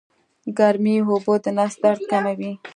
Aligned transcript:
ګرمې 0.57 0.95
اوبه 1.07 1.33
د 1.43 1.45
نس 1.57 1.73
درد 1.83 2.01
کموي 2.11 2.51